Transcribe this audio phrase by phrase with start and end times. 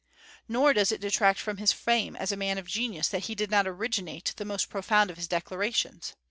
[0.47, 3.51] Nor does it detract from his fame as a man of genius that he did
[3.51, 6.15] not originate the most profound of his declarations.